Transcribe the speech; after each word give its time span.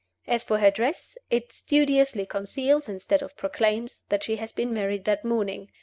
As 0.25 0.43
for 0.43 0.57
her 0.57 0.71
dress, 0.71 1.15
it 1.29 1.51
studiously 1.51 2.25
conceals, 2.25 2.89
instead 2.89 3.21
of 3.21 3.37
proclaiming, 3.37 3.89
that 4.09 4.23
she 4.23 4.37
has 4.37 4.51
been 4.51 4.73
married 4.73 5.05
that 5.05 5.23
morning. 5.23 5.69